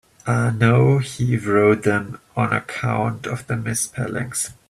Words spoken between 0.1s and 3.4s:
I know he wrote them on account